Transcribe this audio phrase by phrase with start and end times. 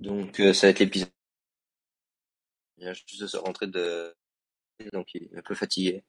[0.00, 1.10] Donc euh, ça va être l'épisode.
[2.76, 4.14] Il vient juste de se rentrer de
[4.92, 6.04] donc il est un peu fatigué.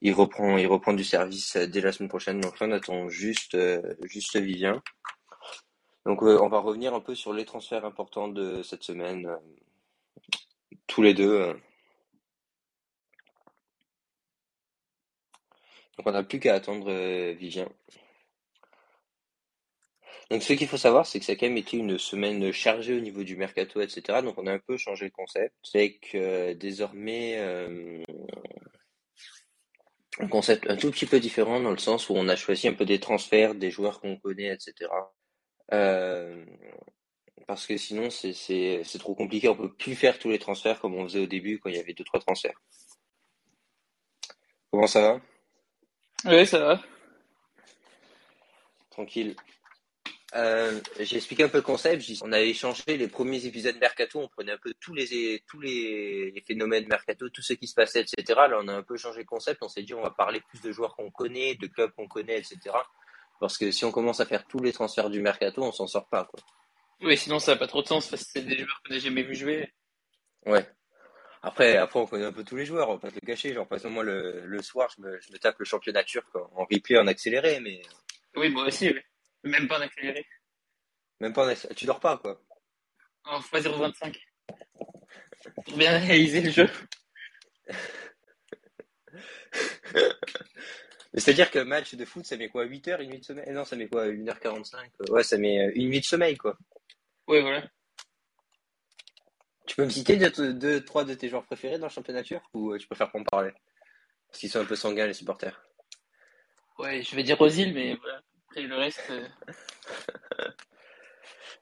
[0.00, 2.40] Il reprend du service euh, dès la semaine prochaine.
[2.40, 4.82] Donc là on attend juste euh, juste Vivien.
[6.06, 9.38] Donc on va revenir un peu sur les transferts importants de cette semaine
[10.86, 11.54] tous les deux.
[15.96, 16.92] Donc on n'a plus qu'à attendre
[17.32, 17.68] Vivien.
[20.34, 22.92] Donc ce qu'il faut savoir, c'est que ça a quand même été une semaine chargée
[22.92, 24.20] au niveau du mercato, etc.
[24.20, 25.54] Donc on a un peu changé le concept.
[25.62, 28.02] C'est que euh, désormais, euh,
[30.18, 32.72] un concept un tout petit peu différent dans le sens où on a choisi un
[32.72, 34.90] peu des transferts, des joueurs qu'on connaît, etc.
[35.72, 36.44] Euh,
[37.46, 39.48] parce que sinon c'est trop compliqué.
[39.48, 41.78] On peut plus faire tous les transferts comme on faisait au début quand il y
[41.78, 42.60] avait deux trois transferts.
[44.72, 45.20] Comment ça va?
[46.24, 46.82] Oui, ça va.
[48.90, 49.36] Tranquille.
[50.36, 52.04] Euh, j'ai expliqué un peu le concept.
[52.22, 54.20] On avait échangé les premiers épisodes Mercato.
[54.20, 58.00] On prenait un peu tous les tous les, phénomènes Mercato, tout ce qui se passait,
[58.00, 58.40] etc.
[58.48, 59.62] Là, on a un peu changé le concept.
[59.62, 62.38] On s'est dit, on va parler plus de joueurs qu'on connaît, de clubs qu'on connaît,
[62.38, 62.58] etc.
[63.38, 66.08] Parce que si on commence à faire tous les transferts du Mercato, on s'en sort
[66.08, 66.40] pas, quoi.
[67.00, 69.00] Oui, sinon ça n'a pas trop de sens parce que c'est des joueurs qu'on n'a
[69.00, 69.72] jamais vu jouer.
[70.46, 70.66] Ouais.
[71.42, 73.52] Après, après, on connaît un peu tous les joueurs, on va pas te le cacher.
[73.52, 76.26] Genre, par exemple, moi, le, le soir, je me, je me tape le championnat turc
[76.34, 77.82] en replay, en accéléré, mais.
[78.34, 79.00] Oui, moi aussi, oui.
[79.44, 80.26] Même pas en accéléré.
[81.20, 81.74] Même pas en accéléré.
[81.74, 82.42] Tu dors pas, quoi.
[83.24, 84.16] En x0.25.
[85.64, 86.68] Pour bien réaliser le jeu.
[91.14, 93.48] C'est-à-dire que match de foot, ça met quoi 8 heures, une nuit de sommeil?
[93.50, 96.58] Non, ça met quoi 1h45 Ouais, ça met une nuit de sommeil, quoi.
[97.28, 97.62] Oui, voilà.
[99.66, 102.44] Tu peux me citer deux, deux, trois de tes joueurs préférés dans le championnat turc
[102.52, 103.52] ou euh, tu préfères pas en parler
[104.26, 105.64] Parce qu'ils sont un peu sanguins, les supporters.
[106.78, 108.20] Ouais, je vais dire Ozil, mais voilà
[108.62, 109.02] le reste.
[109.10, 109.28] Euh.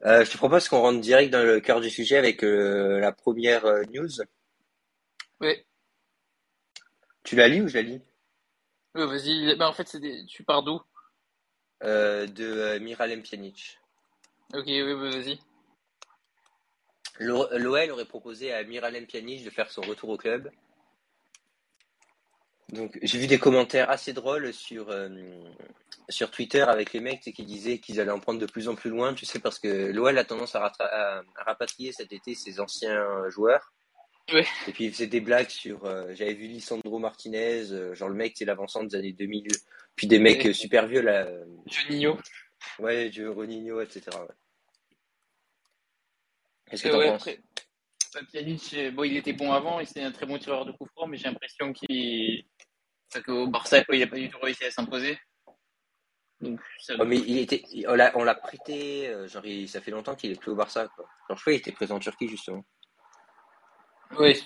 [0.04, 3.12] Euh, je te propose qu'on rentre direct dans le cœur du sujet avec euh, la
[3.12, 4.08] première news.
[5.40, 5.64] Oui.
[7.22, 8.00] Tu la lis ou je la lis?
[8.96, 9.54] Oui, vas-y.
[9.56, 10.26] Bah, en fait, des...
[10.26, 10.80] tu pars d'où?
[11.82, 13.78] De Miralem Pjanic.
[14.52, 15.38] Ok, oui, bah, vas-y.
[17.20, 20.50] L'OL aurait proposé à Miralem Pjanic de faire son retour au club.
[22.72, 25.08] Donc j'ai vu des commentaires assez drôles sur euh,
[26.08, 28.88] sur Twitter avec les mecs qui disaient qu'ils allaient en prendre de plus en plus
[28.88, 30.72] loin, tu sais, parce que l'OL a tendance à,
[31.36, 33.72] rapatrier cet été ses anciens joueurs.
[34.28, 35.84] Et puis ils faisaient des blagues sur.
[35.84, 39.48] Euh, j'avais vu Lisandro Martinez, euh, genre le mec c'est l'avancement des années 2000,
[39.94, 41.28] puis des mecs super vieux là.
[41.66, 42.18] Juninho.
[42.78, 44.02] Ouais, Juninho, etc.
[46.70, 47.28] Qu'est-ce que t'en penses?
[48.28, 51.06] Pjanic, bon, il était bon avant, il était un très bon tireur de coup franc,
[51.06, 52.44] mais j'ai l'impression qu'il
[53.20, 55.18] qu'au Barça, il n'a pas du tout réussi à s'imposer.
[56.40, 60.56] mais il était, on l'a prêté, euh, genre, ça fait longtemps qu'il est plus au
[60.56, 61.04] Barça, quoi.
[61.28, 62.64] Genre, je crois qu'il était présent en Turquie, justement.
[64.18, 64.42] Oui.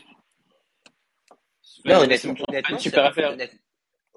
[1.84, 3.36] Non, honnêtement, honnêtement super affaire.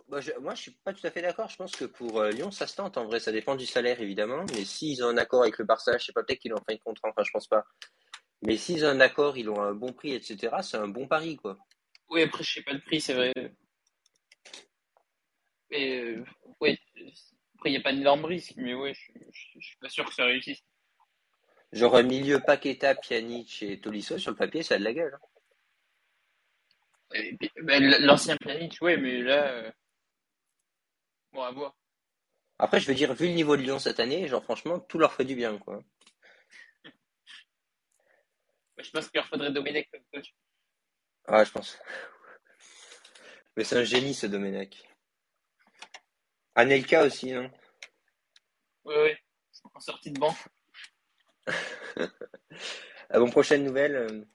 [0.08, 1.48] Moi je, moi, je suis pas tout à fait d'accord.
[1.50, 2.98] Je pense que pour euh, Lyon, ça se tente.
[2.98, 4.44] En vrai, ça dépend du salaire, évidemment.
[4.56, 6.74] Mais s'ils ont un accord avec le Barça, je sais pas, peut-être qu'ils ont fait
[6.74, 7.10] une contrat.
[7.10, 7.64] Enfin, je pense pas.
[8.42, 11.36] Mais s'ils ont un accord, ils ont un bon prix, etc., c'est un bon pari,
[11.36, 11.58] quoi.
[12.10, 13.34] Oui, après, je sais pas le prix, c'est vrai.
[15.70, 16.24] Mais, euh,
[16.62, 16.78] oui.
[17.56, 19.12] Après, il n'y a pas d'énorme risque, mais ouais, je,
[19.60, 20.64] je, suis pas sûr que ça réussisse.
[21.72, 25.14] Genre un milieu Paqueta, Pjanic et Tolisso, sur le papier, ça a de la gueule.
[25.14, 25.30] Hein.
[27.62, 29.72] Ben, l'ancien Pjanic, ouais, mais là, euh,
[31.34, 31.76] bon, à voir.
[32.58, 35.14] Après, je veux dire, vu le niveau de Lyon cette année, genre franchement, tout leur
[35.14, 35.82] fait du bien, quoi.
[38.82, 40.34] Je pense qu'il leur faudrait Domenech comme coach.
[41.28, 41.78] Ouais, je pense.
[43.56, 44.84] Mais c'est un génie ce Domenech.
[46.56, 47.52] Anelka aussi, non
[48.86, 49.12] Oui, oui.
[49.74, 50.36] En sortie de banc.
[51.98, 53.96] ah bon, prochaine nouvelle.
[53.96, 54.26] Euh...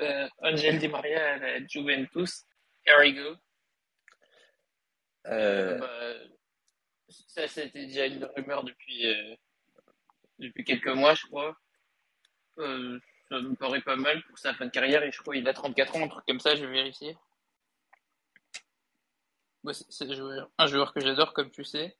[0.00, 2.44] Euh, Angel Di Maria à la Juventus.
[2.86, 3.36] Arrigo.
[5.26, 5.78] Euh...
[5.78, 6.14] Bah,
[7.08, 9.36] ça, c'était déjà une rumeur depuis, euh,
[10.38, 11.56] depuis quelques mois, je crois.
[12.58, 12.98] Euh,
[13.28, 15.54] ça me paraît pas mal pour sa fin de carrière et je crois qu'il a
[15.54, 17.16] 34 ans, un truc comme ça, je vais vérifier.
[19.72, 20.08] c'est
[20.58, 21.96] un joueur que j'adore, comme tu sais.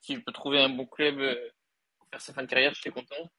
[0.00, 1.50] Si je peux trouver un bon club euh,
[1.98, 3.30] pour faire sa fin de carrière, je suis content.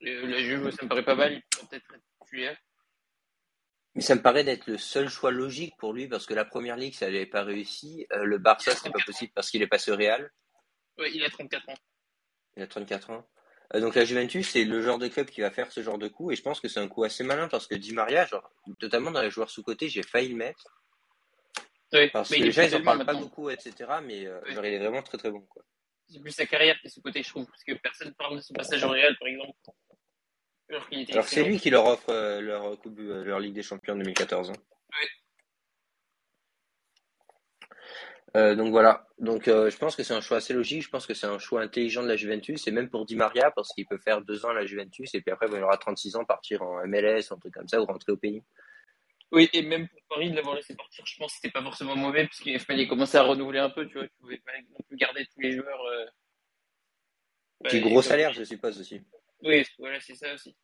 [0.00, 2.58] Le, la Juve, ça me paraît pas mal, il peut peut-être être titulaire.
[3.94, 6.76] Mais ça me paraît d'être le seul choix logique pour lui parce que la première
[6.76, 8.06] ligue, ça n'avait pas réussi.
[8.12, 10.32] Euh, le Barça, c'était pas possible parce qu'il est passé au Real.
[10.96, 11.74] Oui, il a 34 ans.
[12.56, 13.28] Il a 34 ans.
[13.74, 16.08] Euh, donc la Juventus, c'est le genre de club qui va faire ce genre de
[16.08, 18.50] coup, et je pense que c'est un coup assez malin parce que Di Maria, genre,
[18.78, 20.64] totalement dans les joueurs sous-côté, j'ai failli le mettre.
[21.92, 24.78] Oui, parce que déjà, ils en parlent pas beaucoup, etc., mais euh, genre, il est
[24.78, 25.42] vraiment très très bon.
[25.42, 25.62] Quoi.
[26.08, 28.54] c'est plus sa carrière qui est sous-côté, je trouve, parce que personne parle de son
[28.54, 29.52] passage au Real, par exemple.
[30.70, 33.94] Alors, Alors c'est lui qui leur offre euh, leur, coupe, euh, leur Ligue des Champions
[33.94, 34.50] 2014.
[34.50, 34.54] Hein.
[34.54, 35.06] Oui.
[38.36, 39.06] Euh, donc voilà.
[39.18, 40.82] Donc euh, je pense que c'est un choix assez logique.
[40.82, 43.50] Je pense que c'est un choix intelligent de la Juventus et même pour Di Maria
[43.50, 46.16] parce qu'il peut faire deux ans à la Juventus et puis après il aura 36
[46.16, 48.42] ans partir en MLS un truc comme ça ou rentrer au pays.
[49.32, 51.96] Oui, et même pour Paris de l'avoir laissé partir, je pense que c'était pas forcément
[51.96, 53.86] mauvais parce qu'il fallait commencer à renouveler un peu.
[53.86, 55.80] Tu vois, tu pouvais pas non plus garder tous les joueurs.
[55.86, 56.06] Euh...
[57.64, 59.00] Puis gros salaire, je suppose aussi.
[59.42, 60.54] Oui, voilà, c'est ça aussi.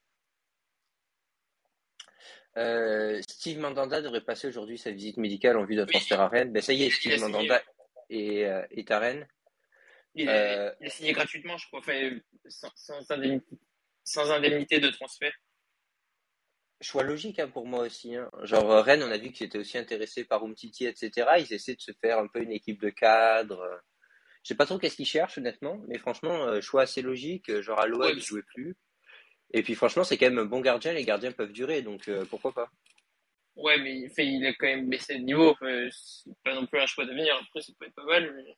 [2.59, 6.53] Euh, Steve Mandanda devrait passer aujourd'hui sa visite médicale en vue d'un transfert à Rennes.
[6.53, 7.63] Ben, ça y est, Steve Mandanda
[8.11, 9.29] est, euh, est, à Rennes.
[10.15, 12.11] Il, euh, il, a signé gratuitement, je crois, enfin,
[12.49, 13.47] sans, sans, indemnité,
[14.03, 15.33] sans, indemnité, de transfert.
[16.81, 18.17] Choix logique hein, pour moi aussi.
[18.17, 18.29] Hein.
[18.43, 21.29] Genre Rennes, on a vu qu'ils étaient aussi intéressés par Umtiti, etc.
[21.39, 23.83] Ils essaient de se faire un peu une équipe de cadre.
[24.43, 27.61] Je sais pas trop qu'est-ce qu'ils cherchent honnêtement, mais franchement, choix assez logique.
[27.61, 28.77] Genre à l'OM, ouais, ils jouaient plus.
[29.53, 30.93] Et puis franchement, c'est quand même un bon gardien.
[30.93, 32.71] Les gardiens peuvent durer, donc euh, pourquoi pas
[33.57, 35.57] Ouais, mais il, fait, il a quand même baissé de niveau.
[35.91, 37.35] c'est pas non plus un choix d'avenir.
[37.35, 38.33] Après, ça peut être pas mal.
[38.37, 38.57] Mais...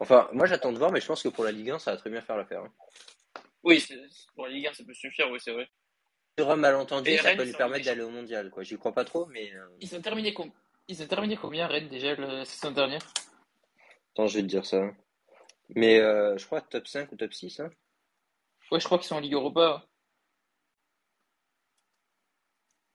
[0.00, 1.96] Enfin, moi j'attends de voir, mais je pense que pour la Ligue 1, ça va
[1.96, 2.62] très bien faire l'affaire.
[2.62, 2.72] Hein.
[3.64, 3.84] Oui,
[4.34, 5.68] pour la Ligue 1, ça peut suffire, oui, c'est vrai.
[6.38, 8.48] Sur un malentendu, ça peut lui permettre d'aller au mondial.
[8.50, 8.62] quoi.
[8.62, 9.52] J'y crois pas trop, mais.
[9.52, 10.50] Euh, ils, ont terminé com...
[10.86, 13.02] Ils ont terminé combien, Rennes, déjà, la saison dernière?
[14.14, 14.88] Attends, je vais te dire ça.
[15.74, 17.60] Mais euh, je crois top 5 ou top 6.
[17.60, 17.70] Hein.
[18.70, 19.86] Ouais, je crois qu'ils sont en Ligue Europa.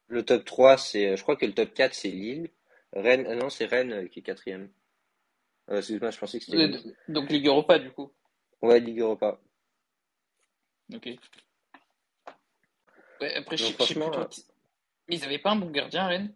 [0.08, 1.18] Le top 3, c'est.
[1.18, 2.50] Je crois que le top 4, c'est Lille.
[2.94, 3.25] Rennes.
[3.28, 4.70] Ah non, c'est Rennes euh, qui est quatrième.
[5.70, 6.58] Euh, excuse-moi, je pensais que c'était.
[6.58, 8.12] Euh, donc Ligue Europa, du coup.
[8.62, 9.40] Ouais, Ligue Europa.
[10.94, 11.10] Ok.
[13.22, 13.96] Ouais, après, je, sais plus
[15.08, 16.34] Mais ils avaient pas un bon gardien, Rennes?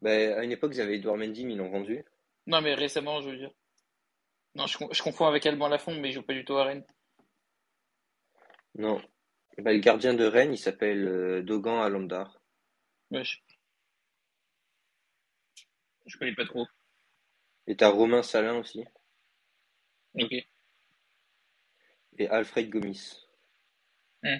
[0.00, 2.04] Bah, À une époque, ils avaient Edouard Mendy, mais ils l'ont vendu.
[2.46, 3.50] Non, mais récemment, je veux dire.
[4.54, 6.84] Non, je, je confonds avec Alban Lafont, mais il joue pas du tout à Rennes.
[8.74, 9.00] Non.
[9.58, 12.40] Bah, le gardien de Rennes, il s'appelle euh, Dogan Alandar.
[13.10, 13.38] Ouais, je...
[16.06, 16.66] je connais pas trop.
[17.66, 18.84] Et t'as Romain Salin aussi.
[20.14, 20.32] Ok.
[22.18, 23.28] Et Alfred Gomis.
[24.22, 24.38] Hmm.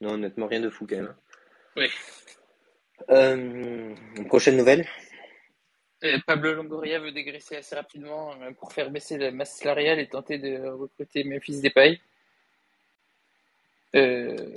[0.00, 1.16] Non, honnêtement, rien de fou quand même.
[1.76, 1.88] Oui.
[3.08, 3.94] Euh,
[4.28, 4.86] prochaine nouvelle
[6.26, 10.38] Pablo Longoria veut dégraisser assez rapidement euh, pour faire baisser la masse salariale et tenter
[10.38, 12.00] de recruter Memphis Depay.
[13.96, 14.54] Euh,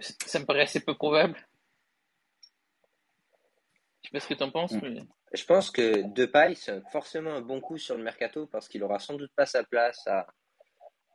[0.00, 1.36] ça me paraît assez peu probable.
[4.02, 4.72] Je sais pas ce que tu en penses.
[4.72, 4.80] Mm.
[4.82, 5.02] Mais...
[5.32, 8.98] Je pense que Depay, c'est forcément un bon coup sur le mercato parce qu'il aura
[8.98, 10.26] sans doute pas sa place à,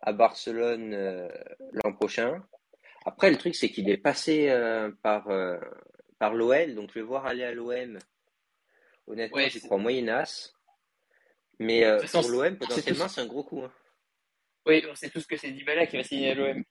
[0.01, 1.30] à Barcelone euh,
[1.72, 2.44] l'an prochain.
[3.06, 5.27] Après, le truc, c'est qu'il est passé euh, par,
[6.19, 7.98] par l'OL, donc le voir aller à l'OM,
[9.07, 10.53] Honnêtement, ouais, j'y crois moyenasse.
[11.59, 13.62] Mais euh, façon, pour l'OM, potentiellement, c'est un gros coup.
[13.62, 13.71] Hein.
[14.65, 16.63] Oui, on sait tous que c'est Dybala qui va signer à l'OM.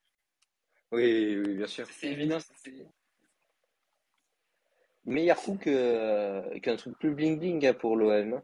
[0.92, 1.86] Oui, oui, bien sûr.
[1.90, 2.38] C'est évident.
[2.40, 2.72] C'est
[5.04, 8.34] meilleur coup que, qu'un truc plus bling-bling hein, pour l'OM.
[8.34, 8.42] Hein.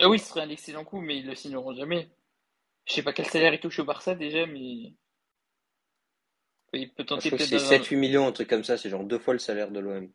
[0.00, 2.08] Ah oui, ce serait un excellent coup, mais ils le signeront jamais.
[2.86, 4.94] Je sais pas quel salaire il touche au Barça déjà, mais.
[6.74, 7.46] Il peut tenter peut-être.
[7.46, 10.10] C'est 7-8 millions, un truc comme ça, c'est genre deux fois le salaire de l'OM.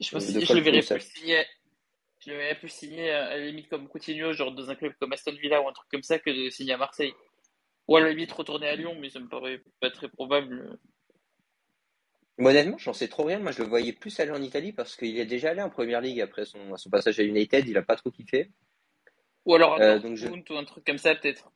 [0.00, 1.44] Je pense que je le verrais plus signer
[2.20, 5.32] je vais plus signer à la limite comme Coutinho, genre dans un club comme Aston
[5.32, 7.14] Villa ou un truc comme ça, que de signer à Marseille.
[7.86, 10.78] Ou à la limite retourner à Lyon, mais ça me paraît pas très probable.
[12.38, 13.38] honnêtement, j'en sais trop rien.
[13.38, 16.00] Moi, je le voyais plus aller en Italie parce qu'il est déjà allé en première
[16.00, 17.66] ligue après son, son passage à United.
[17.66, 18.50] Il a pas trop kiffé.
[19.46, 21.50] Ou alors à euh, Dortmund ou un truc comme ça, peut-être.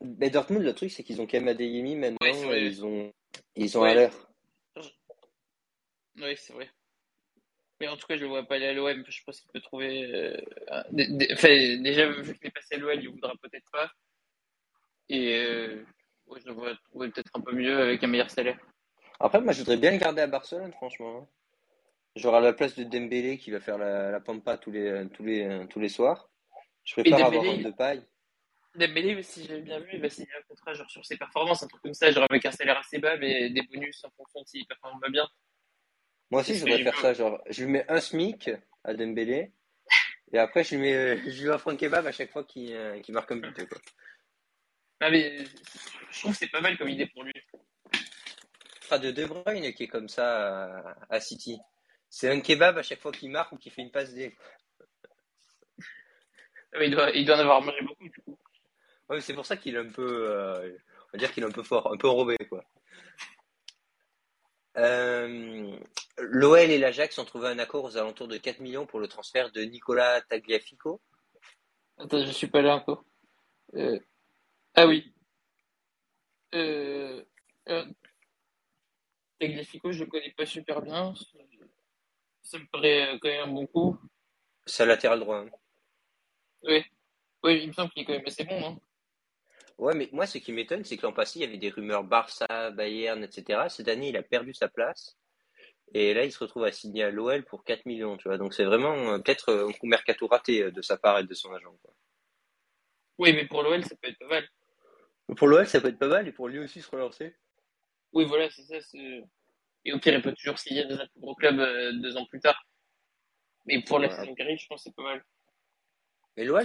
[0.00, 2.18] Mais Dortmund, le truc, c'est qu'ils ont quand même Adeyemi maintenant.
[2.20, 3.12] Ouais, ils ont,
[3.54, 3.94] ils ont ouais.
[3.94, 4.12] l'air.
[6.16, 6.68] Oui, c'est vrai.
[7.80, 9.04] Mais en tout cas, je le vois pas aller à l'OM.
[9.06, 10.04] Je pense qu'il peut trouver.
[10.12, 10.36] Euh,
[10.90, 13.90] déjà, vu qu'il est passé à l'OM, il voudra peut-être pas.
[15.08, 15.84] Et euh,
[16.26, 18.58] ouais, je le vois trouver peut-être un peu mieux avec un meilleur salaire.
[19.20, 21.18] Après, moi, je voudrais bien le garder à Barcelone, franchement.
[21.18, 21.28] Hein.
[22.16, 25.24] Genre à la place de Dembélé qui va faire la, la pampa tous les, tous,
[25.24, 26.30] les, tous les soirs.
[26.84, 28.04] Je préfère avoir un de paille.
[28.74, 31.68] Dembélé, si j'ai bien vu, il va signer un contrat genre sur ses performances, un
[31.68, 34.46] truc comme ça, genre avec un salaire assez bas, mais des bonus en fonction de
[34.46, 35.28] s'il performe bien.
[36.30, 37.12] Moi aussi, je voudrais faire ça.
[37.14, 38.50] Genre, je lui mets un SMIC
[38.84, 39.52] à Dembélé.
[40.32, 42.74] Et après, je lui mets, euh, je lui offre un kebab à chaque fois qu'il
[42.74, 43.66] euh, marque un but.
[43.66, 43.78] Quoi.
[45.00, 45.38] Ah, mais
[46.10, 47.32] je trouve que c'est pas mal comme idée pour lui.
[48.90, 51.58] Ah, de De Bruyne qui est comme ça à, à City.
[52.10, 54.34] C'est un kebab à chaque fois qu'il marque ou qu'il fait une passe D.
[56.74, 58.38] Ah, il, doit, il doit en avoir mangé beaucoup, du coup.
[59.08, 60.30] Ouais, c'est pour ça qu'il est un peu.
[60.30, 60.76] Euh,
[61.08, 62.64] on va dire qu'il est un peu fort, un peu enrobé, quoi.
[64.78, 65.76] Euh,
[66.18, 69.50] L'OL et l'Ajax ont trouvé un accord aux alentours de 4 millions pour le transfert
[69.52, 71.00] de Nicolas Tagliafico.
[71.98, 73.04] Attends, je suis pas là encore.
[73.74, 73.98] Euh,
[74.74, 75.12] Ah oui.
[76.54, 77.22] Euh...
[79.38, 81.14] Tagliafico, je le connais pas super bien.
[82.42, 83.98] Ça me paraît quand même un bon coup.
[84.66, 85.38] C'est latéral droit.
[85.38, 85.50] hein.
[86.64, 86.84] Oui.
[87.44, 88.78] Oui, il me semble qu'il est quand même assez bon, hein.
[89.78, 92.02] Ouais, mais moi, ce qui m'étonne, c'est que l'an passé, il y avait des rumeurs
[92.04, 93.68] Barça, Bayern, etc.
[93.68, 95.16] Cette année, il a perdu sa place.
[95.94, 98.36] Et là, il se retrouve à signer à l'OL pour 4 millions, tu vois.
[98.38, 101.24] Donc, c'est vraiment euh, peut-être euh, un coup mercato raté euh, de sa part et
[101.24, 101.94] de son agent, quoi.
[103.18, 104.48] Oui, mais pour l'OL, ça peut être pas mal.
[105.36, 107.36] Pour l'OL, ça peut être pas mal et pour lui aussi se relancer.
[108.12, 108.80] Oui, voilà, c'est ça.
[108.80, 109.22] c'est-
[109.84, 112.26] Et au pire, il peut toujours signer dans un plus gros club euh, deux ans
[112.26, 112.60] plus tard.
[113.66, 115.24] Mais pour la saison qui arrive, je pense que c'est pas mal.
[116.36, 116.64] Mais l'OL,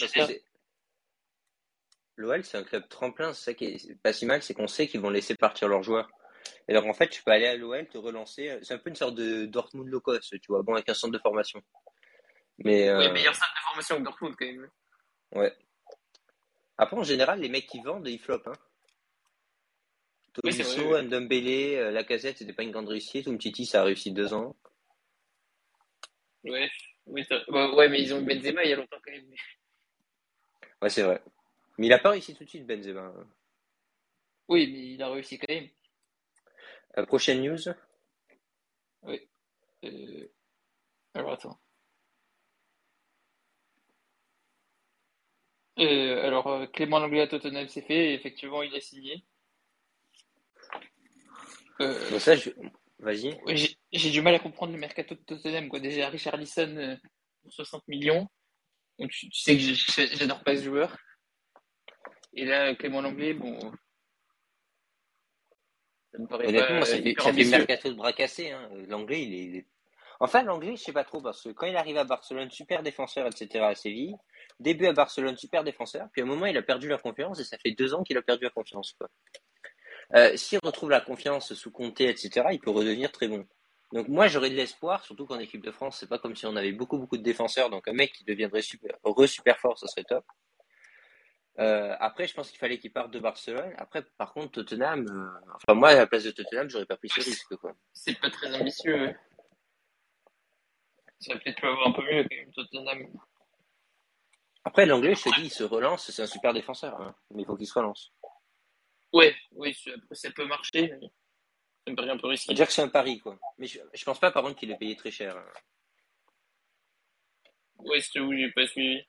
[0.00, 0.26] parce que ça.
[0.26, 0.42] c'est.
[2.18, 4.88] L'OL, c'est un club tremplin, c'est ça qui est pas si mal, c'est qu'on sait
[4.88, 6.10] qu'ils vont laisser partir leurs joueurs.
[6.66, 8.58] Et donc, en fait, tu peux aller à l'OL, te relancer.
[8.62, 11.12] C'est un peu une sorte de Dortmund low cost, tu vois, bon, avec un centre
[11.12, 11.62] de formation.
[12.58, 14.68] Mais, Oui, euh, meilleur centre de formation que Dortmund, quand même.
[15.36, 15.54] ouais.
[16.76, 18.52] Après, en général, les mecs qui vendent, ils flopent, hein.
[20.44, 21.04] Oui, Tolisso, oui.
[21.04, 23.28] Ndombele, euh, Lacazette, c'était pas une grande réussite.
[23.28, 24.56] Umtiti, ça a réussi deux ans.
[26.44, 26.70] Ouais,
[27.06, 29.26] oui, ouais, mais ils ont Benzema il y a longtemps quand même.
[30.82, 31.20] Ouais, c'est vrai.
[31.78, 33.12] Mais il a pas réussi tout de suite, Benzema.
[34.48, 35.68] Oui, mais il a réussi quand même.
[36.98, 37.58] Euh, prochaine news.
[39.02, 39.28] Oui.
[39.84, 40.28] Euh,
[41.14, 41.60] Alors attends.
[45.78, 49.24] Euh, alors Clément Langlais à Tottenham c'est fait, et effectivement il a signé.
[52.18, 52.50] Ça, je...
[52.98, 53.38] vas-y.
[53.92, 55.78] j'ai du mal à comprendre le mercato de Tottenham quoi.
[55.78, 56.96] Déjà Richarlison euh,
[57.42, 58.28] pour 60 millions.
[58.98, 60.96] Donc, tu, tu sais que j'adore pas ce joueur.
[62.38, 63.58] Et là Clément Langlais, bon,
[66.12, 67.50] ça me paraît Honnêtement, pas ça fait, ça fait ambitieux.
[67.58, 68.50] mercato de bras cassés.
[68.52, 68.68] Hein.
[68.88, 69.66] L'anglais, il est, il est-
[70.20, 73.26] Enfin, l'anglais, je sais pas trop, parce que quand il arrive à Barcelone, super défenseur,
[73.28, 74.16] etc., à Séville,
[74.58, 77.44] début à Barcelone, super défenseur, puis à un moment, il a perdu la confiance, et
[77.44, 78.94] ça fait deux ans qu'il a perdu la confiance.
[78.98, 79.08] Quoi.
[80.16, 83.46] Euh, S'il retrouve la confiance sous Comté, etc., il peut redevenir très bon.
[83.92, 86.56] Donc moi, j'aurais de l'espoir, surtout qu'en équipe de France, c'est pas comme si on
[86.56, 90.04] avait beaucoup, beaucoup de défenseurs, donc un mec qui deviendrait super, re-super fort, ça serait
[90.04, 90.24] top.
[91.58, 93.74] Euh, après, je pense qu'il fallait qu'il parte de Barcelone.
[93.78, 97.08] Après, par contre, Tottenham, euh, enfin moi, à la place de Tottenham, j'aurais pas pris
[97.08, 97.74] ce risque, quoi.
[97.92, 99.14] C'est pas très ambitieux.
[101.20, 103.08] Ça peut-être pu avoir un peu mieux quand même Tottenham.
[104.62, 107.44] Après, l'anglais, je te dis, il se relance, c'est un super défenseur, hein, mais il
[107.46, 108.12] faut qu'il se relance.
[109.12, 109.74] Ouais, oui,
[110.12, 110.90] ça- peut marcher,
[111.84, 112.54] ça me paraît un peu risqué.
[112.54, 113.36] dire que c'est un pari, quoi.
[113.56, 115.36] Mais je, je pense pas, par contre, qu'il est payé très cher.
[115.36, 115.44] hein.
[117.78, 119.02] Ouais, c'est où j'ai pas suivi.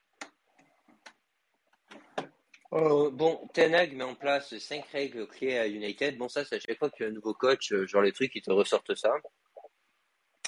[2.73, 6.17] Euh, bon, Ten Hag met en place cinq règles clés à United.
[6.17, 8.11] Bon, ça, c'est à chaque fois qu'il y a un nouveau coach, euh, genre les
[8.11, 9.11] trucs, ils te ressortent ça.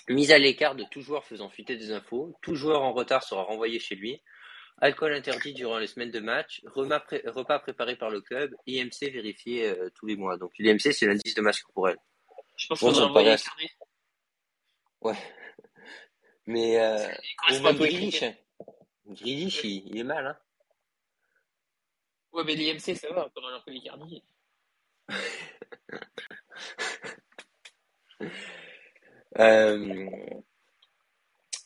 [0.07, 2.35] Mise à l'écart de tout joueur faisant fuiter des infos.
[2.41, 4.21] Tout joueur en retard sera renvoyé chez lui.
[4.79, 6.61] Alcool interdit durant les semaines de match.
[6.65, 8.53] Repas, pré- repas préparés par le club.
[8.67, 10.37] IMC vérifié euh, tous les mois.
[10.37, 11.97] Donc, l'IMC, c'est l'indice de masse corporelle.
[12.57, 13.67] Je pense Bon, qu'on paraît- Icardi.
[15.01, 15.15] Ouais.
[16.47, 17.07] Mais, euh,
[17.47, 18.11] Grealish.
[18.11, 18.35] critères.
[19.07, 20.37] Grealish, il, il est mal, hein.
[22.33, 24.23] Ouais, mais l'IMC, ça va, alors que l'Icardi.
[29.39, 30.09] Euh,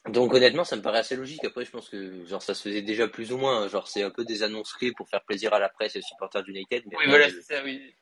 [0.07, 1.43] donc honnêtement, ça me paraît assez logique.
[1.45, 3.67] Après, je pense que genre ça se faisait déjà plus ou moins.
[3.67, 6.03] Genre c'est un peu des annonces clés pour faire plaisir à la presse et aux
[6.03, 6.84] supporters d'United.
[6.86, 7.93] Oui, voilà, de, c'est ça, oui.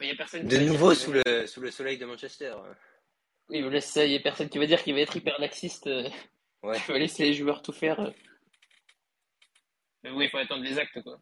[0.00, 2.04] Il y a personne qui de va dire nouveau sous le sous le soleil de
[2.04, 2.52] Manchester.
[3.48, 4.04] Oui, voilà, c'est ça.
[4.04, 5.86] Il y a personne qui va dire qu'il va être hyper laxiste.
[5.86, 6.08] euh,
[6.64, 6.76] Ouais.
[6.88, 7.98] Il va laisser les joueurs tout faire.
[8.00, 8.10] euh.
[10.04, 11.20] Mais oui, il faut attendre les actes, quoi.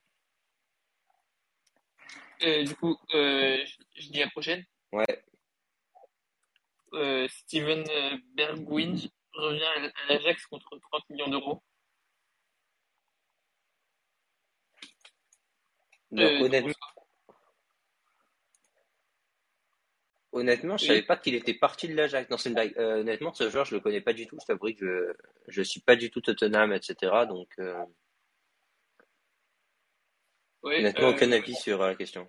[2.43, 4.65] Euh, du coup, euh, je, je dis à la prochaine.
[4.93, 5.25] Ouais.
[6.95, 7.85] Euh, Steven
[8.35, 8.97] Bergwijn
[9.35, 11.63] revient à l'Ajax contre 30 millions d'euros.
[16.13, 16.73] Honnêtement,
[20.33, 20.89] honnêtement, je Oui.
[20.89, 22.29] savais pas qu'il était parti de l'Ajax.
[22.31, 22.77] Non, c'est une blague.
[22.79, 24.37] Honnêtement, ce joueur, je le connais pas du tout.
[24.41, 25.15] Je t'avoue que
[25.47, 27.27] je je suis pas du tout Tottenham, etc.
[27.29, 27.49] Donc
[30.63, 32.29] Ouais, honnêtement, euh, aucun avis sur euh, la question.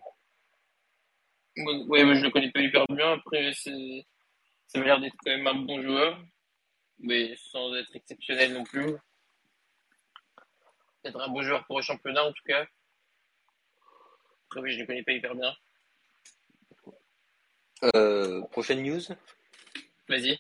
[1.58, 3.14] ouais, moi, je le connais pas hyper bien.
[3.14, 4.06] Après, c'est,
[4.68, 6.22] ça m'a l'air d'être quand même un bon joueur,
[7.00, 8.96] mais sans être exceptionnel non plus.
[11.02, 12.66] Peut-être un bon joueur pour le championnat, en tout cas.
[14.46, 15.54] Après, oui, je le connais pas hyper bien.
[17.96, 19.02] Euh, prochaine news?
[20.08, 20.40] Vas-y.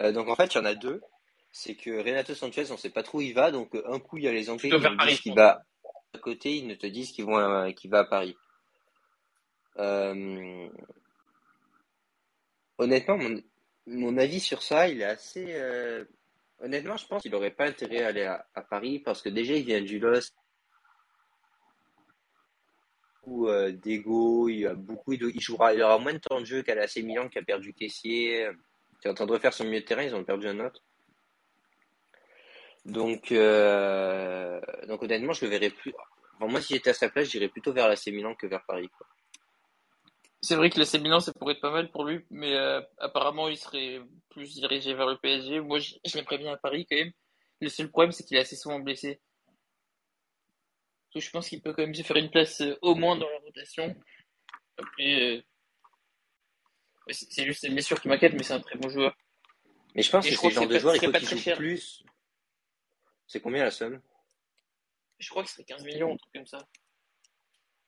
[0.00, 1.02] Euh, donc en fait, il y en a deux.
[1.52, 3.50] C'est que Renato Sanchez, on sait pas trop où il va.
[3.50, 5.64] Donc un coup, il y a les Anglais qui disent qu'il va
[6.14, 8.36] à côté, ils ne te disent qu'ils vont à- qu'il va à Paris.
[9.78, 10.68] Euh,
[12.78, 13.18] honnêtement,
[13.86, 15.46] mon, avis sur ça, il est assez.
[15.54, 16.04] euh,
[16.60, 19.64] Honnêtement, je pense qu'il n'aurait pas intérêt à aller à, Paris parce que déjà, il
[19.64, 20.34] vient du LOSC
[23.24, 26.62] où euh, d'ego, il a beaucoup il jouera, il aura moins de temps de jeu
[26.62, 28.48] qu'à l'AC Milan qui a perdu Caissier,
[29.00, 30.82] qui est en train de refaire son milieu de terrain, ils ont perdu un autre.
[32.88, 35.92] Donc, euh, donc honnêtement, je le verrais plus.
[36.36, 38.88] Enfin, moi, si j'étais à sa place, j'irais plutôt vers l'AC Milan que vers Paris,
[38.96, 39.06] quoi.
[40.40, 43.48] C'est vrai que l'AC Milan, ça pourrait être pas mal pour lui, mais euh, apparemment,
[43.48, 45.60] il serait plus dirigé vers le PSG.
[45.60, 47.12] Moi, je, je l'aimerais bien à Paris quand même.
[47.60, 49.20] Le seul problème, c'est qu'il est assez souvent blessé.
[51.12, 53.28] Donc, je pense qu'il peut quand même se faire une place euh, au moins dans
[53.28, 53.94] la rotation.
[54.78, 55.42] Après, euh,
[57.10, 59.14] c'est juste ses blessures qui m'inquiètent, mais c'est un très bon joueur.
[59.94, 61.42] Mais je pense Et que c'est le genre de joueur, il faut qu'il très joue
[61.42, 61.56] cher.
[61.56, 62.04] plus.
[63.28, 64.00] C'est combien la somme?
[65.20, 66.66] Je crois que ce serait 15 millions, un truc comme ça.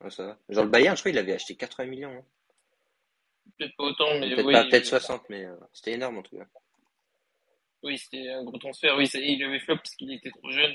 [0.01, 0.39] Ouais, ça va.
[0.49, 2.11] Genre le Bayern, je crois, il avait acheté 80 millions.
[2.17, 2.25] hein.
[3.59, 6.23] Peut-être pas autant, mais Peut-être oui, pas, peut-être euh, 60, mais euh, c'était énorme en
[6.23, 6.47] tout cas.
[7.83, 8.97] oui, c'était un gros transfert.
[8.97, 10.75] Oui, c'est- il avait flop parce qu'il était trop jeune.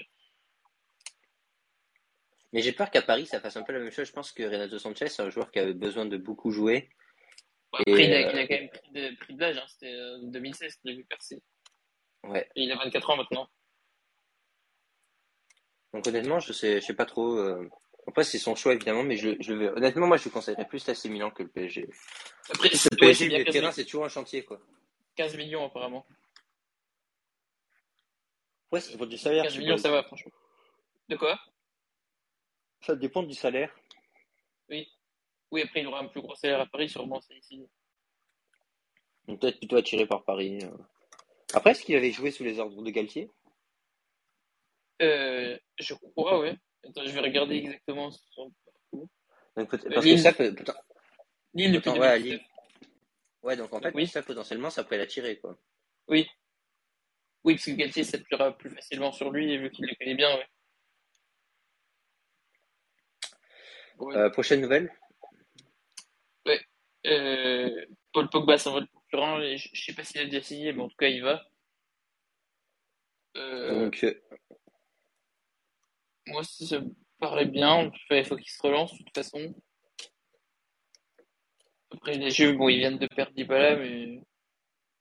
[2.53, 4.07] Mais j'ai peur qu'à Paris, ça fasse un peu la même chose.
[4.07, 6.89] Je pense que Renato Sanchez, c'est un joueur qui avait besoin de beaucoup jouer.
[7.73, 9.57] Après, Et, il, a, euh, il a quand même pris de, pris de l'âge.
[9.57, 9.65] Hein.
[9.67, 11.43] C'était euh, 2016 qu'il a vu percer.
[12.23, 12.49] Ouais.
[12.55, 13.49] Et il a 24 ans maintenant.
[15.95, 17.37] Donc honnêtement, je sais, je sais pas trop.
[17.37, 17.69] euh,
[18.05, 19.69] Après, c'est son choix évidemment, mais je, je vais.
[19.69, 21.87] Honnêtement, moi, je conseillerais plus l'AC Milan que le PSG.
[22.49, 24.59] Après, Le PSG, le bien milieu de 15, terrain, c'est toujours un chantier, quoi.
[25.15, 26.05] 15 millions apparemment.
[28.73, 29.43] Ouais, ça dépend du salaire.
[29.43, 30.31] 15 je millions, ça va, franchement.
[31.07, 31.39] De quoi?
[32.81, 33.73] Ça dépend du salaire.
[34.69, 34.87] Oui.
[35.51, 37.65] Oui, après, il aura un plus gros salaire à Paris, sûrement, c'est ici.
[39.27, 40.59] Donc peut-être plutôt attiré par Paris.
[40.63, 40.69] euh.
[41.53, 43.31] Après, est-ce qu'il avait joué sous les ordres de Galtier?
[45.01, 46.55] Euh, je crois, ouais.
[46.87, 49.09] Attends, je vais regarder exactement son parcours.
[49.57, 50.53] Donc Euh, parce que ça peut.
[50.53, 50.65] peut-
[51.53, 52.39] Lille depuis ouais, à 2019.
[52.39, 52.41] Lille.
[53.43, 54.07] Ouais, donc en fait, Oui.
[54.07, 55.57] ça potentiellement, ça pourrait l'attirer, quoi.
[56.07, 56.27] Oui.
[57.43, 60.47] Oui, parce que Galtier s'appuiera plus facilement sur lui, vu qu'il le connaît bien, ouais.
[63.97, 64.15] Ouais.
[64.15, 64.91] Euh, prochaine nouvelle?
[67.07, 70.81] Euh, Paul Pogba s'envole pour Turin, et je, sais pas s'il a déjà signé, mais
[70.81, 71.47] en tout cas, il va.
[73.37, 74.03] Euh, Donc,
[76.27, 79.53] moi, si ça me paraît bien, il faut qu'il se relance, de toute façon.
[81.91, 84.21] Après, les jeux, bon, ils viennent de perdre Dybala, mais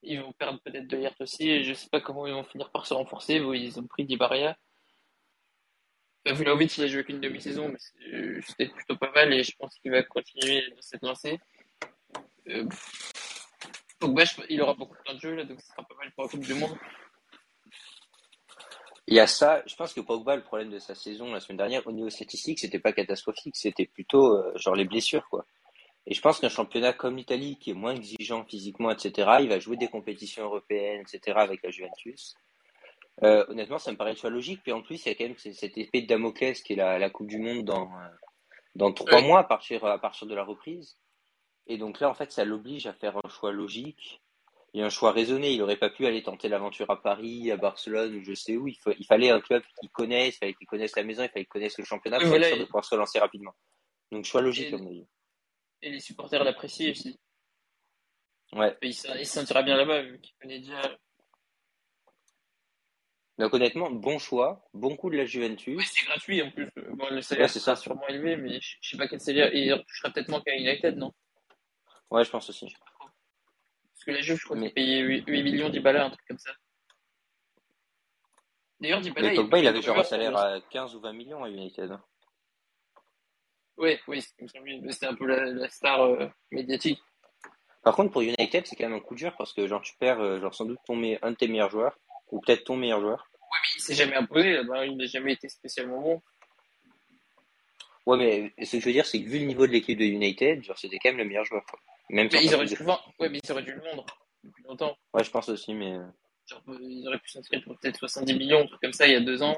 [0.02, 2.70] ils vont perdre peut-être De Ligt aussi, et je sais pas comment ils vont finir
[2.70, 3.34] par se renforcer.
[3.37, 4.56] Ils ont pris Dybala.
[6.26, 9.52] Enfin, Vlahovic, il a joué qu'une demi-saison, mais c'est- c'était plutôt pas mal, et je
[9.58, 11.38] pense qu'il va continuer dans cette lancée.
[12.48, 12.66] Euh,
[14.48, 16.30] il aura beaucoup de temps de jeu, là, donc ce sera pas mal pour la
[16.30, 16.76] Coupe du Monde.
[19.06, 19.62] Il y a ça.
[19.66, 22.58] Je pense que Pogba, le problème de sa saison la semaine dernière, au niveau statistique,
[22.58, 25.46] c'était pas catastrophique, c'était plutôt euh, genre les blessures, quoi.
[26.06, 29.58] Et je pense qu'un championnat comme l'Italie, qui est moins exigeant physiquement, etc., il va
[29.58, 32.34] jouer des compétitions européennes, etc., avec la Juventus.
[33.22, 34.62] Euh, honnêtement, ça me paraît choix logique.
[34.62, 36.98] Puis en plus, il y a quand même cette épée de Damoclès qui est la,
[36.98, 38.08] la Coupe du Monde dans, euh,
[38.74, 40.98] dans trois mois à partir, à partir de la reprise.
[41.66, 44.20] Et donc là, en fait, ça l'oblige à faire un choix logique
[44.74, 45.52] et un choix raisonné.
[45.52, 48.68] Il n'aurait pas pu aller tenter l'aventure à Paris, à Barcelone ou je sais où.
[48.68, 51.28] Il, faut- il fallait un club qu'il connaisse, il fallait qu'il connaisse la maison, il
[51.28, 53.52] fallait qu'il connaisse le championnat Oui, pour voilà, être sûr de pouvoir se relancer rapidement.
[54.12, 55.06] Donc choix logique, Et- à mon avis.
[55.82, 57.18] Et les supporters l'apprécient aussi.
[58.52, 58.76] Ouais.
[58.82, 60.80] Il se il se sentira bien là-bas, vu qu'il connaît déjà.
[63.38, 65.90] Donc honnêtement, bon choix, bon coup de la Oui, Juventus.
[65.92, 66.70] c'est gratuit en plus.
[66.92, 67.82] Bon, le salaire Ouais, c'est sera ça.
[67.82, 69.52] sûrement élevé, mais je, je sais pas quel salaire.
[69.52, 71.12] Il touchera peut-être moins qu'à United, non?
[72.10, 72.72] Ouais, je pense aussi.
[74.04, 76.26] Parce que la Juve, je crois Mais- qu'il payait 8, 8 millions Dybala, un truc
[76.28, 76.50] comme ça.
[78.80, 81.12] D'ailleurs, Dybala, Mais il Pogba, il plein avait genre un salaire à 15 ou 20
[81.14, 81.96] millions à United.
[83.78, 87.00] Ouais, oui, c'est- il un peu la, la star euh, médiatique.
[87.82, 90.20] Par contre, pour United, c'est quand même un coup dur parce que genre tu perds
[90.20, 91.98] euh, genre sans doute ton me- un de tes meilleurs joueurs
[92.30, 93.26] ou peut-être ton meilleur joueur.
[93.32, 96.22] Ouais, mais il s'est jamais imposé, là-bas, il n'a jamais été spécialement bon.
[98.06, 98.16] Ouais,
[98.56, 100.62] mais ce que je veux dire, c'est que vu le niveau de l'équipe de United,
[100.62, 101.64] genre c'était quand même le meilleur joueur.
[101.66, 101.80] Quoi.
[102.10, 103.12] Même Mais sans ils auraient dû le vendre.
[103.18, 104.04] Ouais, mais ils auraient dû le vendre
[104.42, 104.96] depuis longtemps.
[105.14, 106.04] Ouais, je pense aussi, mais euh,
[106.46, 109.12] Genre, euh, ils auraient pu s'inscrire pour peut-être 70 millions, un truc comme ça, il
[109.14, 109.56] y a deux ans.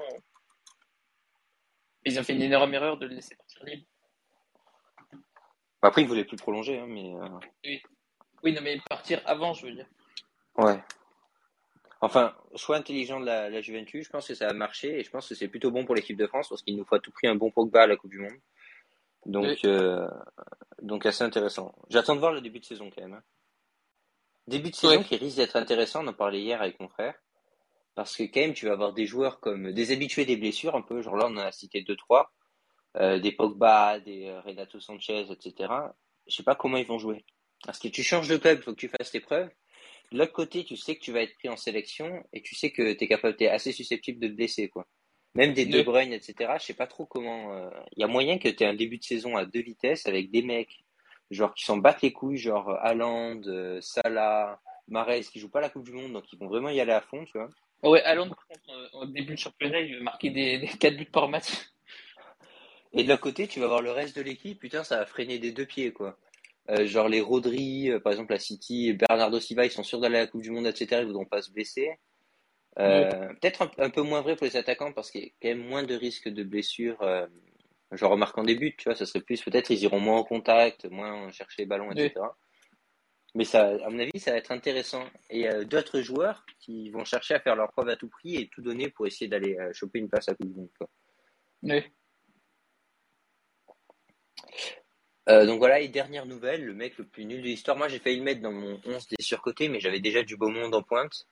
[2.05, 3.85] Ils ont fait une énorme erreur de le laisser partir libre.
[5.83, 7.81] après il voulait plus prolonger, hein, mais euh,
[8.45, 9.87] Oui, non, mais partir avant, je veux dire.
[10.59, 10.79] ouais.
[12.03, 15.11] Enfin, choix intelligent de la, la Juventus, je pense que ça a marché et je
[15.11, 17.11] pense que c'est plutôt bon pour l'équipe de France parce qu'il nous faut à tout
[17.11, 18.39] prix un bon Pogba à la Coupe du Monde.
[19.27, 20.09] Donc, euh,
[20.83, 21.75] donc assez intéressant.
[21.91, 23.15] J'attends de voir le début de saison quand même.
[23.15, 23.23] hein.
[24.47, 25.05] Début de saison Ouais.
[25.05, 27.15] qui risque d'être intéressant, on en parlait hier avec mon frère.
[27.97, 30.83] Parce que quand même, tu vas avoir des joueurs comme des habitués des blessures un
[30.83, 32.33] peu, genre là on en a cité deux trois,
[32.99, 35.73] euh, des Pogba, des euh, Renato Sanchez, etc.
[36.27, 37.25] Je sais pas comment ils vont jouer.
[37.65, 39.51] Parce que tu changes de club, il faut que tu fasses tes preuves.
[40.13, 42.71] De l'autre côté, tu sais que tu vas être pris en sélection et tu sais
[42.71, 44.87] que tu es capable, es assez susceptible de te blesser, quoi.
[45.37, 45.83] Même des De.
[45.83, 46.55] Bruyne, etc.
[46.59, 47.53] Je sais pas trop comment.
[47.55, 50.07] euh, Il y a moyen que tu aies un début de saison à deux vitesses
[50.07, 50.85] avec des mecs,
[51.31, 55.69] genre qui s'en battent les couilles, genre Haaland, euh, Salah, Mahrez, qui jouent pas la
[55.71, 57.51] Coupe du Monde, donc ils vont vraiment y aller à fond, tu vois.
[57.83, 60.67] Ah Ouais, Haaland, par contre, euh, au début de championnat, il veut marquer des, des
[60.69, 61.51] 4 buts par match.
[62.93, 65.39] Et de l'autre côté, tu vas voir le reste de l'équipe, putain, ça va freiner
[65.39, 66.17] des deux pieds, quoi.
[66.71, 70.17] Euh, genre les Rodri, euh, par exemple la City, Bernardo Silva, ils sont sûrs d'aller
[70.17, 71.01] à la Coupe du Monde, etc.
[71.03, 71.91] Ils voudront pas se blesser.
[72.79, 75.49] Euh, peut-être un, un peu moins vrai pour les attaquants parce qu'il y a quand
[75.49, 77.01] même moins de risques de blessures.
[77.03, 77.27] Euh,
[77.93, 80.25] genre en marquant des buts, tu vois, ça serait plus peut-être ils iront moins en
[80.25, 82.13] contact, moins chercher les ballons, etc.
[83.35, 85.05] Mais ça, à mon avis, ça va être intéressant.
[85.29, 88.09] Et il y a d'autres joueurs qui vont chercher à faire leur preuve à tout
[88.09, 90.71] prix et tout donner pour essayer d'aller euh, choper une place à Coupe du Monde,
[90.79, 90.89] quoi.
[91.63, 91.85] Oui.
[95.29, 97.77] Euh, donc voilà, et dernière nouvelle, le mec le plus nul de l'histoire.
[97.77, 100.49] Moi, j'ai failli le mettre dans mon 11 des surcotés, mais j'avais déjà du beau
[100.49, 101.27] monde en pointe.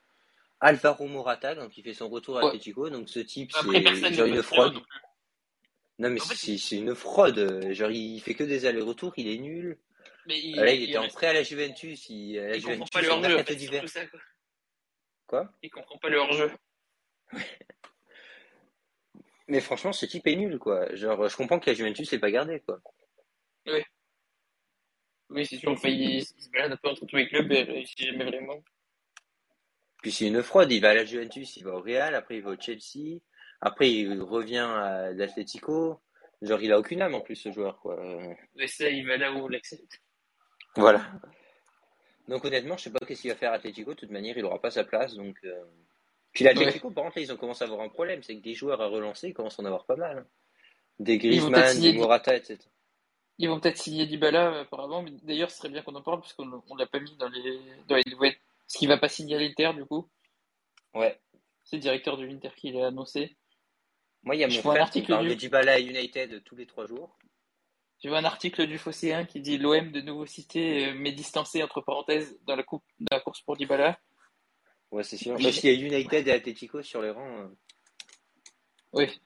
[0.64, 2.48] Alvaro Morata, donc il fait son retour à Ouais.
[2.48, 2.88] Atletico.
[2.88, 4.72] Donc ce type, c'est une fraude.
[4.72, 5.00] non plus.
[5.98, 7.38] Non, mais fait, c'est une fraude.
[7.38, 9.78] Euh, Genre, il fait que des allers-retours, il est nul.
[10.26, 12.08] Mais il, Euh, Là, il il était en prêt à la Juventus.
[12.08, 14.20] Il, à la il comprend pas le hors-jeu, en fait, ça, quoi.
[15.26, 15.52] Quoi?
[15.62, 16.50] Il comprend pas le hors-jeu.
[19.48, 20.94] Mais franchement, ce type est nul, quoi.
[20.94, 22.80] Genre, je comprends que la Juventus l'ait pas gardé, quoi.
[25.28, 27.70] Oui, c'est sûr, enfin, il, se balade un peu entre tous les clubs et il
[27.70, 28.62] réussit jamais vraiment.
[30.04, 30.70] Puis c'est une fraude.
[30.70, 33.20] Il va à la Juventus, il va au Real, après il va au Chelsea,
[33.62, 35.98] après il revient à l'Atlético.
[36.42, 37.98] Genre, il a aucune âme en plus, ce joueur, quoi.
[38.58, 40.02] Et ça, il va là où on l'accepte.
[40.76, 41.06] Voilà.
[42.28, 43.94] Donc honnêtement, je sais pas qu'est-ce qu'il va faire à Atletico.
[43.94, 45.14] De toute manière, il aura pas sa place.
[45.14, 45.64] Donc, euh...
[46.34, 48.52] puis l'Atletico, par contre, là, ils ont commencé à avoir un problème, c'est que des
[48.52, 50.18] joueurs à relancer, ils commencent à en avoir pas mal.
[50.18, 50.26] hein.
[50.98, 52.58] Des Griezmann, des Morata, etc.
[53.38, 56.34] Ils vont peut-être signer Dybala euh, mais d'ailleurs, ce serait bien qu'on en parle parce
[56.34, 58.36] qu'on on l'a pas mis dans les, dans les nouvelles.
[58.66, 60.08] Ce qui va pas signer à l'Inter, du coup.
[60.94, 61.20] Ouais.
[61.64, 63.36] C'est le directeur de l'Inter qui l'a annoncé.
[64.22, 65.72] Moi, il y a Je mon vois un frère qui article parle du- de Dybala
[65.74, 67.18] à United tous les trois jours.
[68.00, 71.62] J'ai vu un article du Phocéen qui dit l'OM de nouveau cité, euh, mais distancé
[71.62, 73.98] entre parenthèses dans la, coupe, dans la course pour Dybala.
[74.90, 75.36] Ouais, c'est sûr.
[75.40, 77.38] Parce qu'il y a United et Atletico sur les rangs.
[77.40, 77.48] euh.
[78.92, 79.20] Oui.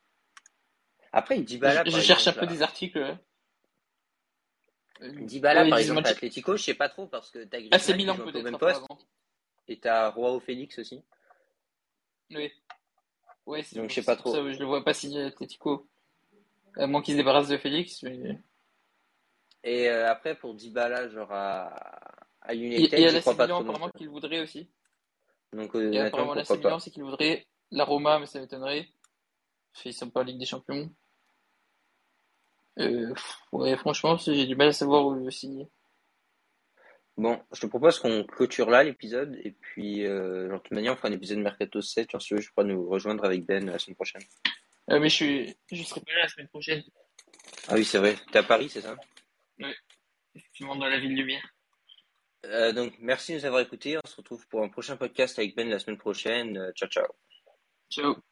[1.12, 3.18] Après, Dybala, je, je cherche un peu là- des articles.
[5.00, 8.16] Dybala, Ouais, par exemple, Atletico, je sais pas trop parce que t'as Ah, c'est Milan
[8.16, 8.58] peut-être même
[9.68, 11.02] et t'as Joao Félix aussi.
[12.30, 12.50] Oui.
[13.46, 14.32] Ouais, c'est Donc, je sais pas trop.
[14.32, 15.88] ça, je le vois pas signer à Atletico.
[16.76, 18.02] À moins qu'il se débarrasse de Félix.
[18.02, 18.38] Mais...
[19.64, 21.66] Et euh, après, pour Dybala, genre à,
[22.42, 24.68] à Et, United, et à j'y la crois pas trop apparemment qu'il voudrait aussi.
[25.52, 28.88] Donc Et honnêtement, apparemment la Milan c'est qu'il voudrait la Roma, mais ça m'étonnerait.
[29.72, 30.90] Qu'ils sont pas en Ligue des Champions.
[32.78, 33.12] Euh,
[33.52, 35.68] ouais, franchement, j'ai du mal à savoir où il veut signer.
[37.18, 40.92] Bon, je te propose qu'on clôture là l'épisode et puis euh, genre, de toute manière,
[40.92, 42.12] on fera un épisode Mercato 7.
[42.12, 44.22] Genre, si tu veux, je pourrais nous rejoindre avec Ben la semaine prochaine.
[44.90, 46.84] Euh, mais je suis, je serai pas là la semaine prochaine.
[47.66, 48.14] Ah oui, c'est vrai.
[48.30, 48.96] T'es à Paris, c'est ça?
[50.34, 51.44] Effectivement, dans la ville lumière.
[52.46, 53.98] Euh, donc, merci de nous avoir écoutés.
[53.98, 56.56] On se retrouve pour un prochain podcast avec Ben la semaine prochaine.
[56.56, 57.06] Euh, ciao, ciao.
[57.90, 58.22] Ciao.